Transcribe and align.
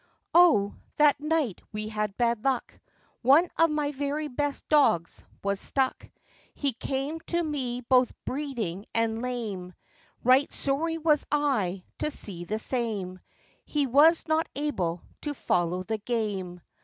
Oh! 0.33 0.73
that 0.97 1.19
night 1.19 1.61
we 1.71 1.87
had 1.87 2.17
bad 2.17 2.43
luck, 2.43 2.79
One 3.21 3.47
of 3.55 3.69
my 3.69 3.91
very 3.91 4.27
best 4.27 4.67
dogs 4.67 5.23
was 5.43 5.59
stuck; 5.59 6.09
He 6.55 6.73
came 6.73 7.19
to 7.27 7.43
me 7.43 7.81
both 7.81 8.11
breeding 8.25 8.87
and 8.95 9.21
lame,— 9.21 9.75
Right 10.23 10.51
sorry 10.51 10.97
was 10.97 11.27
I 11.31 11.83
to 11.99 12.09
see 12.09 12.45
the 12.45 12.57
same,— 12.57 13.19
He 13.63 13.85
was 13.85 14.27
not 14.27 14.49
able 14.55 15.03
to 15.21 15.35
follow 15.35 15.83
the 15.83 15.99
game. 15.99 16.61